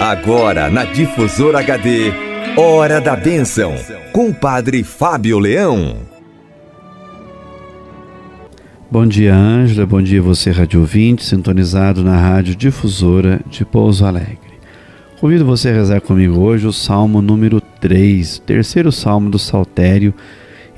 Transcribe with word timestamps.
Agora 0.00 0.70
na 0.70 0.84
Difusora 0.84 1.58
HD, 1.58 2.12
Hora 2.56 3.00
da 3.00 3.16
Bênção, 3.16 3.74
com 4.12 4.28
o 4.28 4.34
Padre 4.34 4.82
Fábio 4.84 5.38
Leão. 5.38 5.96
Bom 8.90 9.06
dia, 9.06 9.34
Ângela. 9.34 9.84
Bom 9.84 10.00
dia, 10.00 10.22
você, 10.22 10.50
rádio 10.50 10.80
ouvinte, 10.80 11.24
sintonizado 11.24 12.02
na 12.02 12.16
Rádio 12.16 12.54
Difusora 12.54 13.40
de 13.46 13.64
Pouso 13.64 14.06
Alegre. 14.06 14.38
Convido 15.20 15.44
você 15.44 15.68
a 15.68 15.74
rezar 15.74 16.00
comigo 16.00 16.38
hoje 16.38 16.66
o 16.66 16.72
Salmo 16.72 17.20
número 17.20 17.60
3, 17.60 18.38
terceiro 18.46 18.90
Salmo 18.90 19.28
do 19.28 19.38
Saltério. 19.38 20.14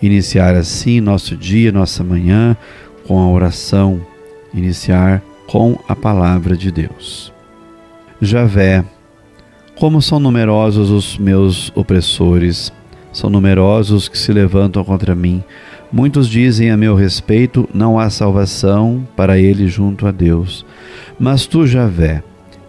Iniciar 0.02 0.56
assim 0.56 1.00
nosso 1.00 1.36
dia, 1.36 1.70
nossa 1.70 2.02
manhã, 2.02 2.56
com 3.06 3.18
a 3.18 3.30
oração. 3.30 4.00
Iniciar 4.52 5.22
com 5.46 5.78
a 5.86 5.94
palavra 5.94 6.56
de 6.56 6.72
Deus. 6.72 7.32
Javé, 8.22 8.84
como 9.78 10.02
são 10.02 10.20
numerosos 10.20 10.90
os 10.90 11.16
meus 11.16 11.72
opressores, 11.74 12.70
são 13.10 13.30
numerosos 13.30 14.10
que 14.10 14.18
se 14.18 14.30
levantam 14.30 14.84
contra 14.84 15.14
mim. 15.14 15.42
Muitos 15.90 16.28
dizem 16.28 16.70
a 16.70 16.76
meu 16.76 16.94
respeito: 16.94 17.66
não 17.72 17.98
há 17.98 18.10
salvação 18.10 19.08
para 19.16 19.38
ele 19.38 19.68
junto 19.68 20.06
a 20.06 20.12
Deus. 20.12 20.66
Mas 21.18 21.46
tu, 21.46 21.66
Javé, 21.66 22.22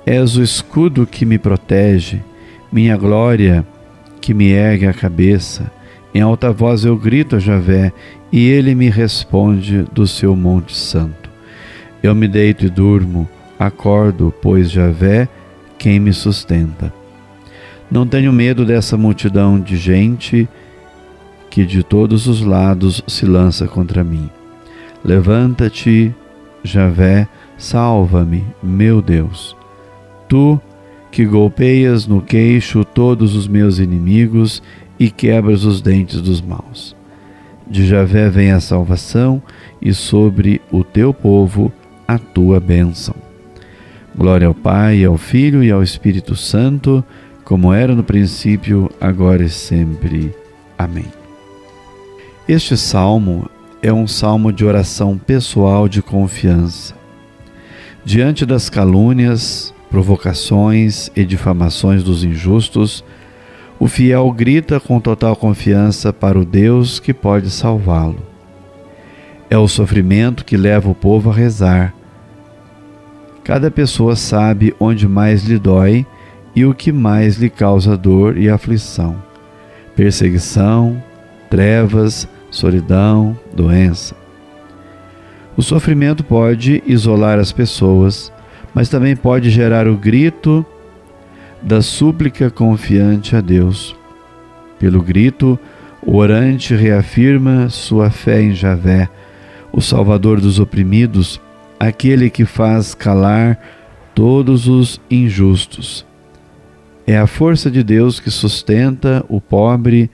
és 0.05 0.37
o 0.37 0.41
escudo 0.41 1.05
que 1.05 1.25
me 1.25 1.37
protege, 1.37 2.21
minha 2.71 2.95
glória 2.95 3.67
que 4.21 4.33
me 4.33 4.51
ergue 4.51 4.87
a 4.87 4.93
cabeça. 4.93 5.69
Em 6.15 6.21
alta 6.21 6.49
voz 6.49 6.85
eu 6.85 6.95
grito 6.95 7.35
a 7.35 7.39
Javé, 7.39 7.91
e 8.31 8.47
ele 8.47 8.73
me 8.73 8.89
responde 8.89 9.83
do 9.91 10.07
seu 10.07 10.33
monte 10.33 10.77
santo. 10.77 11.29
Eu 12.01 12.15
me 12.15 12.29
deito 12.29 12.65
e 12.65 12.69
durmo, 12.69 13.27
acordo, 13.59 14.33
pois 14.41 14.71
Javé 14.71 15.27
quem 15.81 15.99
me 15.99 16.13
sustenta. 16.13 16.93
Não 17.89 18.05
tenho 18.05 18.31
medo 18.31 18.63
dessa 18.63 18.95
multidão 18.95 19.59
de 19.59 19.77
gente 19.77 20.47
que 21.49 21.65
de 21.65 21.81
todos 21.81 22.27
os 22.27 22.41
lados 22.41 23.03
se 23.07 23.25
lança 23.25 23.67
contra 23.67 24.03
mim. 24.03 24.29
Levanta-te, 25.03 26.13
Javé, 26.63 27.27
salva-me, 27.57 28.45
meu 28.61 29.01
Deus. 29.01 29.57
Tu 30.29 30.61
que 31.09 31.25
golpeias 31.25 32.05
no 32.05 32.21
queixo 32.21 32.85
todos 32.85 33.35
os 33.35 33.47
meus 33.47 33.79
inimigos 33.79 34.61
e 34.99 35.09
quebras 35.09 35.63
os 35.63 35.81
dentes 35.81 36.21
dos 36.21 36.41
maus. 36.41 36.95
De 37.67 37.87
Javé 37.87 38.29
vem 38.29 38.51
a 38.51 38.59
salvação 38.59 39.41
e 39.81 39.95
sobre 39.95 40.61
o 40.71 40.83
teu 40.83 41.11
povo 41.11 41.73
a 42.07 42.19
tua 42.19 42.59
bênção. 42.59 43.30
Glória 44.15 44.47
ao 44.47 44.53
Pai, 44.53 45.03
ao 45.05 45.17
Filho 45.17 45.63
e 45.63 45.71
ao 45.71 45.81
Espírito 45.81 46.35
Santo, 46.35 47.03
como 47.45 47.73
era 47.73 47.95
no 47.95 48.03
princípio, 48.03 48.89
agora 48.99 49.43
e 49.43 49.49
sempre. 49.49 50.35
Amém. 50.77 51.05
Este 52.47 52.75
salmo 52.75 53.49
é 53.81 53.91
um 53.91 54.07
salmo 54.07 54.51
de 54.51 54.65
oração 54.65 55.17
pessoal 55.17 55.87
de 55.87 56.01
confiança. 56.01 56.93
Diante 58.03 58.45
das 58.45 58.69
calúnias, 58.69 59.73
provocações 59.89 61.09
e 61.15 61.23
difamações 61.23 62.03
dos 62.03 62.23
injustos, 62.23 63.03
o 63.79 63.87
fiel 63.87 64.29
grita 64.31 64.79
com 64.79 64.99
total 64.99 65.35
confiança 65.35 66.11
para 66.11 66.37
o 66.37 66.45
Deus 66.45 66.99
que 66.99 67.13
pode 67.13 67.49
salvá-lo. 67.49 68.21
É 69.49 69.57
o 69.57 69.67
sofrimento 69.67 70.45
que 70.45 70.55
leva 70.55 70.89
o 70.89 70.95
povo 70.95 71.29
a 71.29 71.33
rezar. 71.33 71.93
Cada 73.51 73.69
pessoa 73.69 74.15
sabe 74.15 74.73
onde 74.79 75.05
mais 75.09 75.43
lhe 75.43 75.59
dói 75.59 76.05
e 76.55 76.63
o 76.63 76.73
que 76.73 76.89
mais 76.89 77.35
lhe 77.35 77.49
causa 77.49 77.97
dor 77.97 78.37
e 78.37 78.49
aflição. 78.49 79.21
Perseguição, 79.93 81.03
trevas, 81.49 82.29
solidão, 82.49 83.37
doença. 83.53 84.15
O 85.57 85.61
sofrimento 85.61 86.23
pode 86.23 86.81
isolar 86.87 87.39
as 87.39 87.51
pessoas, 87.51 88.31
mas 88.73 88.87
também 88.87 89.17
pode 89.17 89.49
gerar 89.49 89.85
o 89.85 89.97
grito 89.97 90.65
da 91.61 91.81
súplica 91.81 92.49
confiante 92.49 93.35
a 93.35 93.41
Deus. 93.41 93.93
Pelo 94.79 95.01
grito, 95.01 95.59
o 96.01 96.15
orante 96.15 96.73
reafirma 96.73 97.67
sua 97.67 98.09
fé 98.09 98.41
em 98.41 98.53
Javé, 98.53 99.09
o 99.73 99.81
Salvador 99.81 100.39
dos 100.39 100.57
oprimidos, 100.57 101.37
aquele 101.81 102.29
que 102.29 102.45
faz 102.45 102.93
calar 102.93 103.59
todos 104.13 104.67
os 104.67 105.01
injustos. 105.09 106.05
É 107.07 107.17
a 107.17 107.25
força 107.25 107.71
de 107.71 107.81
Deus 107.81 108.19
que 108.19 108.29
sustenta 108.29 109.25
o 109.27 109.41
pobre 109.41 110.07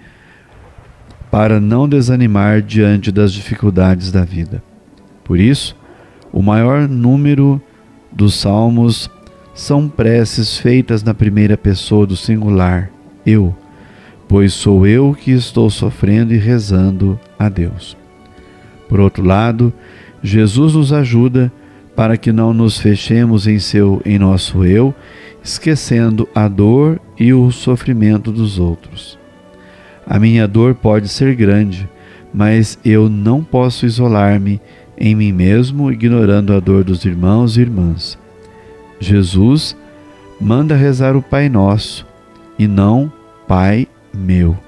para 1.29 1.59
não 1.59 1.89
desanimar 1.89 2.61
diante 2.61 3.11
das 3.11 3.33
dificuldades 3.33 4.13
da 4.13 4.23
vida. 4.23 4.63
Por 5.25 5.41
isso, 5.41 5.75
o 6.31 6.41
maior 6.41 6.87
número 6.87 7.61
dos 8.13 8.35
salmos 8.35 9.11
são 9.53 9.89
preces 9.89 10.57
feitas 10.57 11.03
na 11.03 11.13
primeira 11.13 11.57
pessoa 11.57 12.07
do 12.07 12.15
singular, 12.15 12.89
eu, 13.25 13.53
pois 14.25 14.53
sou 14.53 14.87
eu 14.87 15.13
que 15.19 15.31
estou 15.31 15.69
sofrendo 15.69 16.33
e 16.33 16.37
rezando 16.37 17.19
a 17.37 17.49
Deus. 17.49 17.97
Por 18.87 19.01
outro 19.01 19.21
lado, 19.21 19.73
Jesus 20.21 20.73
nos 20.73 20.91
ajuda 20.91 21.51
para 21.95 22.17
que 22.17 22.31
não 22.31 22.53
nos 22.53 22.79
fechemos 22.79 23.47
em 23.47 23.59
seu 23.59 24.01
em 24.05 24.19
nosso 24.19 24.63
eu, 24.63 24.93
esquecendo 25.43 26.27
a 26.35 26.47
dor 26.47 26.99
e 27.17 27.33
o 27.33 27.51
sofrimento 27.51 28.31
dos 28.31 28.59
outros. 28.59 29.17
A 30.05 30.19
minha 30.19 30.47
dor 30.47 30.75
pode 30.75 31.07
ser 31.09 31.35
grande, 31.35 31.89
mas 32.33 32.77
eu 32.85 33.09
não 33.09 33.43
posso 33.43 33.85
isolar-me 33.85 34.61
em 34.97 35.15
mim 35.15 35.31
mesmo, 35.31 35.91
ignorando 35.91 36.53
a 36.53 36.59
dor 36.59 36.83
dos 36.83 37.05
irmãos 37.05 37.57
e 37.57 37.61
irmãs. 37.61 38.17
Jesus 38.99 39.75
manda 40.39 40.75
rezar 40.75 41.15
o 41.15 41.21
Pai 41.21 41.49
Nosso 41.49 42.05
e 42.57 42.67
não 42.67 43.11
Pai 43.47 43.87
meu. 44.13 44.66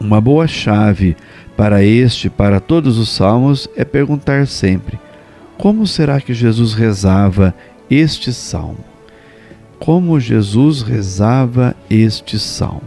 Uma 0.00 0.18
boa 0.18 0.46
chave 0.46 1.14
para 1.58 1.84
este, 1.84 2.30
para 2.30 2.58
todos 2.58 2.96
os 2.96 3.10
salmos, 3.10 3.68
é 3.76 3.84
perguntar 3.84 4.46
sempre: 4.46 4.98
como 5.58 5.86
será 5.86 6.22
que 6.22 6.32
Jesus 6.32 6.72
rezava 6.72 7.54
este 7.90 8.32
salmo? 8.32 8.82
Como 9.78 10.18
Jesus 10.18 10.80
rezava 10.80 11.76
este 11.90 12.38
salmo? 12.38 12.80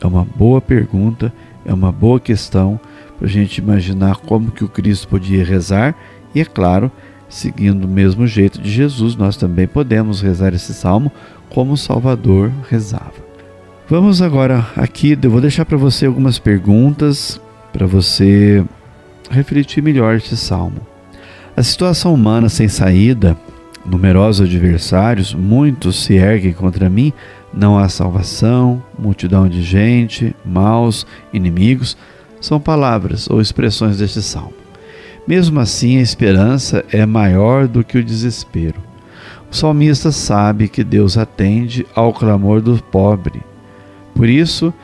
É 0.00 0.06
uma 0.06 0.24
boa 0.24 0.58
pergunta, 0.58 1.30
é 1.66 1.74
uma 1.74 1.92
boa 1.92 2.18
questão 2.18 2.80
para 3.18 3.26
a 3.26 3.30
gente 3.30 3.58
imaginar 3.58 4.16
como 4.16 4.50
que 4.50 4.64
o 4.64 4.68
Cristo 4.68 5.06
podia 5.06 5.44
rezar 5.44 5.94
e, 6.34 6.40
é 6.40 6.46
claro, 6.46 6.90
seguindo 7.28 7.84
o 7.84 7.88
mesmo 7.88 8.26
jeito 8.26 8.58
de 8.58 8.70
Jesus, 8.70 9.16
nós 9.16 9.36
também 9.36 9.66
podemos 9.66 10.22
rezar 10.22 10.54
esse 10.54 10.72
salmo 10.72 11.12
como 11.50 11.72
o 11.72 11.76
Salvador 11.76 12.50
rezava. 12.70 13.27
Vamos 13.90 14.20
agora 14.20 14.66
aqui, 14.76 15.18
eu 15.22 15.30
vou 15.30 15.40
deixar 15.40 15.64
para 15.64 15.78
você 15.78 16.04
algumas 16.04 16.38
perguntas 16.38 17.40
para 17.72 17.86
você 17.86 18.62
refletir 19.30 19.82
melhor 19.82 20.14
este 20.14 20.36
salmo. 20.36 20.86
A 21.56 21.62
situação 21.62 22.12
humana 22.12 22.50
sem 22.50 22.68
saída, 22.68 23.34
numerosos 23.86 24.46
adversários, 24.46 25.32
muitos 25.32 26.04
se 26.04 26.16
erguem 26.16 26.52
contra 26.52 26.90
mim, 26.90 27.14
não 27.50 27.78
há 27.78 27.88
salvação, 27.88 28.82
multidão 28.98 29.48
de 29.48 29.62
gente, 29.62 30.36
maus, 30.44 31.06
inimigos, 31.32 31.96
são 32.42 32.60
palavras 32.60 33.26
ou 33.30 33.40
expressões 33.40 33.96
deste 33.96 34.20
salmo. 34.20 34.52
Mesmo 35.26 35.60
assim, 35.60 35.96
a 35.96 36.02
esperança 36.02 36.84
é 36.92 37.06
maior 37.06 37.66
do 37.66 37.82
que 37.82 37.96
o 37.96 38.04
desespero. 38.04 38.82
O 39.50 39.56
salmista 39.56 40.12
sabe 40.12 40.68
que 40.68 40.84
Deus 40.84 41.16
atende 41.16 41.86
ao 41.94 42.12
clamor 42.12 42.60
do 42.60 42.76
pobre. 42.82 43.47
Por 44.18 44.28
isso, 44.28 44.74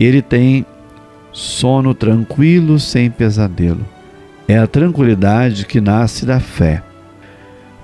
ele 0.00 0.22
tem 0.22 0.64
sono 1.30 1.92
tranquilo 1.92 2.80
sem 2.80 3.10
pesadelo. 3.10 3.86
É 4.48 4.56
a 4.56 4.66
tranquilidade 4.66 5.66
que 5.66 5.78
nasce 5.78 6.24
da 6.24 6.40
fé. 6.40 6.82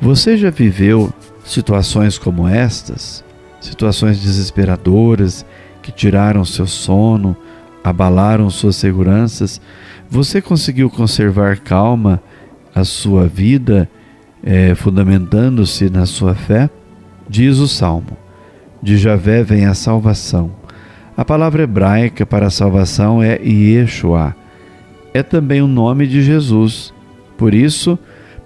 Você 0.01 0.39
já 0.39 0.49
viveu 0.49 1.13
situações 1.45 2.17
como 2.17 2.49
estas? 2.49 3.23
situações 3.61 4.19
desesperadoras 4.21 5.45
que 5.83 5.91
tiraram 5.93 6.45
seu 6.45 6.67
sono, 6.67 7.37
abalaram 7.83 8.49
suas 8.51 8.77
seguranças, 8.77 9.61
você 10.09 10.41
conseguiu 10.41 10.89
conservar 10.89 11.59
calma 11.59 12.23
a 12.75 12.85
sua 12.85 13.27
vida, 13.27 13.89
é, 14.43 14.75
fundamentando-se 14.75 15.89
na 15.91 16.07
sua 16.07 16.35
fé? 16.35 16.69
Diz 17.29 17.59
o 17.59 17.69
Salmo: 17.69 18.17
De 18.83 18.97
Javé 18.97 19.43
vem 19.43 19.67
a 19.67 19.75
salvação. 19.75 20.64
A 21.17 21.25
palavra 21.25 21.63
hebraica 21.63 22.27
para 22.27 22.51
salvação 22.51 23.23
é 23.23 23.41
Yeshua. 23.41 24.35
É 25.13 25.23
também 25.23 25.63
o 25.63 25.69
nome 25.69 26.09
de 26.09 26.21
Jesus. 26.21 26.93
Por 27.39 27.55
isso, 27.55 27.97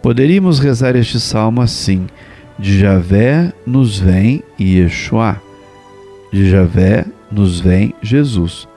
poderíamos 0.02 0.58
rezar 0.58 0.94
este 0.94 1.18
salmo 1.18 1.62
assim: 1.62 2.06
De 2.58 2.78
Javé 2.78 3.54
nos 3.66 3.98
vem 3.98 4.42
Yeshua. 4.60 5.40
De 6.30 6.50
Javé 6.50 7.06
nos 7.32 7.58
vem 7.58 7.94
Jesus. 8.02 8.68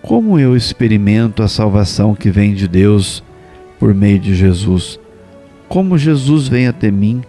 Como 0.00 0.38
eu 0.38 0.56
experimento 0.56 1.42
a 1.42 1.48
salvação 1.48 2.14
que 2.14 2.30
vem 2.30 2.54
de 2.54 2.66
Deus 2.66 3.22
por 3.78 3.94
meio 3.94 4.18
de 4.18 4.34
Jesus? 4.34 4.98
Como 5.68 5.98
Jesus 5.98 6.48
vem 6.48 6.68
até 6.68 6.90
mim? 6.90 7.22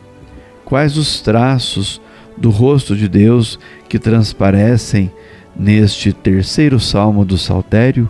Quais 0.64 0.98
os 0.98 1.20
traços 1.20 2.02
do 2.38 2.50
rosto 2.50 2.96
de 2.96 3.10
Deus 3.10 3.60
que 3.90 4.00
transparecem 4.00 5.12
neste 5.56 6.12
terceiro 6.12 6.80
salmo 6.80 7.24
do 7.24 7.38
Saltério? 7.38 8.10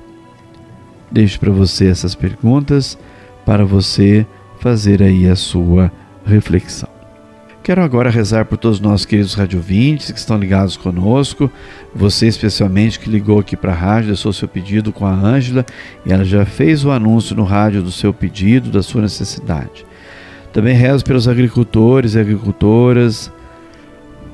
Deixo 1.12 1.40
para 1.40 1.52
você 1.52 1.88
essas 1.88 2.16
perguntas 2.16 2.98
para 3.46 3.64
você 3.64 4.26
fazer 4.60 5.04
aí 5.04 5.30
a 5.30 5.36
sua 5.36 5.92
reflexão. 6.26 6.90
Quero 7.66 7.82
agora 7.82 8.12
rezar 8.12 8.46
por 8.46 8.60
todos 8.60 8.78
os 8.78 8.84
nossos 8.84 9.08
queridos 9.08 9.34
radiovintes 9.34 10.12
que 10.12 10.20
estão 10.20 10.38
ligados 10.38 10.78
conosco, 10.78 11.50
você 11.96 12.28
especialmente 12.28 13.00
que 13.00 13.10
ligou 13.10 13.40
aqui 13.40 13.58
para 13.58 13.72
a 13.72 13.76
rádio, 13.76 14.10
deixou 14.10 14.32
seu 14.32 14.48
pedido 14.48 14.92
com 14.92 15.04
a 15.04 15.12
Ângela 15.12 15.66
e 16.06 16.14
ela 16.14 16.24
já 16.24 16.46
fez 16.46 16.86
o 16.86 16.92
anúncio 16.92 17.36
no 17.36 17.44
rádio 17.44 17.82
do 17.82 17.92
seu 17.92 18.14
pedido, 18.14 18.70
da 18.70 18.84
sua 18.84 19.02
necessidade. 19.02 19.84
Também 20.54 20.76
rezo 20.76 21.04
pelos 21.04 21.28
agricultores 21.28 22.14
e 22.14 22.20
agricultoras, 22.20 23.32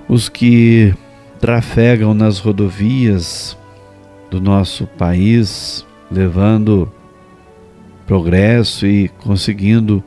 os 0.09 0.27
que 0.27 0.93
trafegam 1.41 2.13
nas 2.13 2.37
rodovias 2.37 3.57
do 4.29 4.39
nosso 4.39 4.85
país, 4.85 5.83
levando 6.09 6.89
progresso 8.05 8.85
e 8.85 9.09
conseguindo 9.09 10.03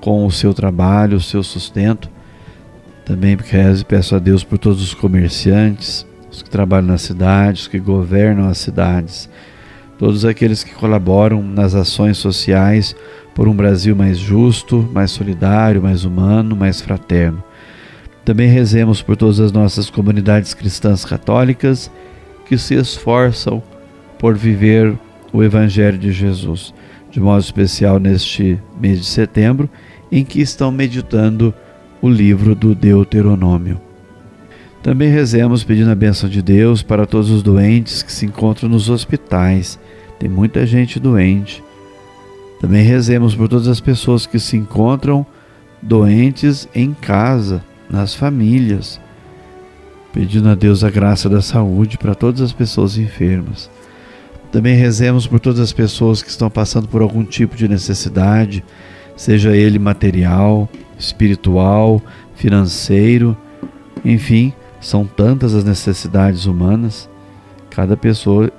com 0.00 0.26
o 0.26 0.30
seu 0.32 0.52
trabalho, 0.52 1.16
o 1.16 1.20
seu 1.20 1.42
sustento 1.44 2.10
também 3.04 3.36
rezo 3.36 3.82
e 3.82 3.84
peço 3.84 4.14
a 4.16 4.18
Deus 4.18 4.42
por 4.42 4.58
todos 4.58 4.82
os 4.82 4.94
comerciantes, 4.94 6.06
os 6.30 6.42
que 6.42 6.50
trabalham 6.50 6.88
nas 6.88 7.02
cidades, 7.02 7.62
os 7.62 7.68
que 7.68 7.78
governam 7.78 8.48
as 8.48 8.58
cidades, 8.58 9.28
todos 9.98 10.24
aqueles 10.24 10.64
que 10.64 10.74
colaboram 10.74 11.42
nas 11.42 11.74
ações 11.74 12.18
sociais 12.18 12.96
por 13.34 13.48
um 13.48 13.54
Brasil 13.54 13.94
mais 13.94 14.18
justo, 14.18 14.88
mais 14.92 15.10
solidário, 15.10 15.82
mais 15.82 16.04
humano, 16.04 16.56
mais 16.56 16.80
fraterno. 16.80 17.42
Também 18.24 18.48
rezemos 18.48 19.02
por 19.02 19.16
todas 19.16 19.40
as 19.40 19.50
nossas 19.50 19.90
comunidades 19.90 20.54
cristãs 20.54 21.04
católicas 21.04 21.90
que 22.46 22.56
se 22.56 22.74
esforçam 22.74 23.62
por 24.18 24.36
viver 24.36 24.96
o 25.32 25.42
Evangelho 25.42 25.98
de 25.98 26.12
Jesus, 26.12 26.72
de 27.10 27.18
modo 27.18 27.40
especial 27.40 27.98
neste 27.98 28.60
mês 28.80 29.00
de 29.00 29.06
setembro, 29.06 29.68
em 30.10 30.24
que 30.24 30.40
estão 30.40 30.70
meditando 30.70 31.52
o 32.00 32.08
livro 32.08 32.54
do 32.54 32.74
Deuteronômio. 32.74 33.80
Também 34.82 35.08
rezemos 35.08 35.62
pedindo 35.62 35.90
a 35.90 35.94
bênção 35.94 36.28
de 36.28 36.42
Deus 36.42 36.82
para 36.82 37.06
todos 37.06 37.30
os 37.30 37.42
doentes 37.42 38.02
que 38.02 38.12
se 38.12 38.26
encontram 38.26 38.68
nos 38.68 38.90
hospitais. 38.90 39.78
Tem 40.18 40.28
muita 40.28 40.66
gente 40.66 40.98
doente. 40.98 41.62
Também 42.60 42.84
rezemos 42.84 43.34
por 43.34 43.48
todas 43.48 43.68
as 43.68 43.80
pessoas 43.80 44.26
que 44.26 44.38
se 44.38 44.56
encontram 44.56 45.24
doentes 45.80 46.68
em 46.74 46.92
casa, 46.92 47.64
nas 47.92 48.14
famílias, 48.14 48.98
pedindo 50.12 50.48
a 50.48 50.54
Deus 50.54 50.82
a 50.82 50.90
graça 50.90 51.28
da 51.28 51.42
saúde 51.42 51.98
para 51.98 52.14
todas 52.14 52.40
as 52.40 52.52
pessoas 52.52 52.96
enfermas. 52.96 53.70
Também 54.50 54.74
rezemos 54.74 55.26
por 55.26 55.38
todas 55.38 55.60
as 55.60 55.72
pessoas 55.72 56.22
que 56.22 56.30
estão 56.30 56.50
passando 56.50 56.88
por 56.88 57.02
algum 57.02 57.24
tipo 57.24 57.54
de 57.54 57.68
necessidade, 57.68 58.64
seja 59.16 59.54
ele 59.54 59.78
material, 59.78 60.68
espiritual, 60.98 62.02
financeiro, 62.34 63.36
enfim, 64.04 64.52
são 64.80 65.06
tantas 65.06 65.54
as 65.54 65.64
necessidades 65.64 66.46
humanas, 66.46 67.08
cada 67.70 67.96
pessoa 67.96 68.50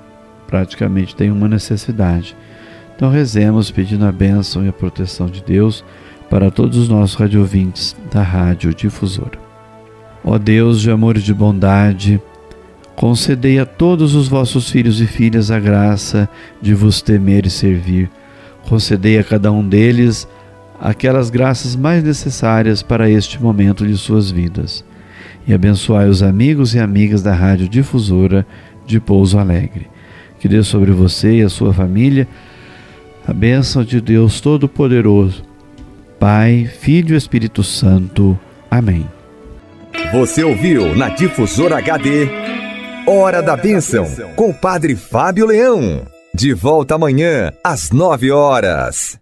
praticamente 0.46 1.14
tem 1.14 1.30
uma 1.30 1.48
necessidade. 1.48 2.36
Então 2.96 3.10
rezemos 3.10 3.70
pedindo 3.70 4.06
a 4.06 4.12
bênção 4.12 4.64
e 4.64 4.68
a 4.68 4.72
proteção 4.72 5.26
de 5.26 5.42
Deus 5.42 5.84
para 6.34 6.50
todos 6.50 6.76
os 6.76 6.88
nossos 6.88 7.14
radiovintes 7.14 7.94
da 8.12 8.20
Rádio 8.20 8.74
Difusora. 8.74 9.38
Ó 10.24 10.36
Deus 10.36 10.80
de 10.80 10.90
amor 10.90 11.16
e 11.16 11.20
de 11.20 11.32
bondade, 11.32 12.20
concedei 12.96 13.60
a 13.60 13.64
todos 13.64 14.16
os 14.16 14.26
vossos 14.26 14.68
filhos 14.68 15.00
e 15.00 15.06
filhas 15.06 15.52
a 15.52 15.60
graça 15.60 16.28
de 16.60 16.74
vos 16.74 17.00
temer 17.00 17.46
e 17.46 17.50
servir. 17.50 18.10
Concedei 18.68 19.16
a 19.16 19.22
cada 19.22 19.52
um 19.52 19.64
deles 19.64 20.26
aquelas 20.80 21.30
graças 21.30 21.76
mais 21.76 22.02
necessárias 22.02 22.82
para 22.82 23.08
este 23.08 23.40
momento 23.40 23.86
de 23.86 23.96
suas 23.96 24.28
vidas. 24.28 24.84
E 25.46 25.54
abençoai 25.54 26.08
os 26.08 26.20
amigos 26.20 26.74
e 26.74 26.80
amigas 26.80 27.22
da 27.22 27.32
Rádio 27.32 27.68
Difusora 27.68 28.44
de 28.84 28.98
Pouso 28.98 29.38
Alegre. 29.38 29.86
Que 30.40 30.48
dê 30.48 30.64
sobre 30.64 30.90
você 30.90 31.36
e 31.36 31.42
a 31.42 31.48
sua 31.48 31.72
família 31.72 32.26
a 33.24 33.32
bênção 33.32 33.84
de 33.84 34.00
Deus 34.00 34.40
Todo-Poderoso, 34.40 35.53
Pai, 36.24 36.64
Filho 36.80 37.14
e 37.14 37.18
Espírito 37.18 37.62
Santo. 37.62 38.40
Amém. 38.70 39.06
Você 40.10 40.42
ouviu 40.42 40.96
na 40.96 41.10
Difusora 41.10 41.76
HD 41.76 42.30
Hora 43.06 43.42
da 43.42 43.54
Bênção 43.54 44.06
com 44.34 44.48
o 44.48 44.54
Padre 44.54 44.96
Fábio 44.96 45.44
Leão. 45.44 46.06
De 46.34 46.54
volta 46.54 46.94
amanhã 46.94 47.52
às 47.62 47.90
nove 47.90 48.30
horas. 48.30 49.18